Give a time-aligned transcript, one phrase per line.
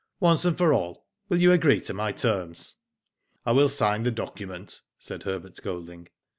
[0.19, 2.77] "Once for all, will you agree to my terms?''
[3.45, 6.07] "I will sign the document," said Herbert Golding.